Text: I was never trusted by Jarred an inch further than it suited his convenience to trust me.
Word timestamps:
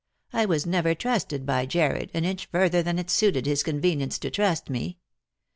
I 0.33 0.47
was 0.47 0.65
never 0.65 0.95
trusted 0.95 1.45
by 1.45 1.67
Jarred 1.67 2.09
an 2.15 2.25
inch 2.25 2.47
further 2.47 2.81
than 2.81 2.97
it 2.97 3.11
suited 3.11 3.45
his 3.45 3.61
convenience 3.61 4.17
to 4.17 4.31
trust 4.31 4.67
me. 4.67 4.97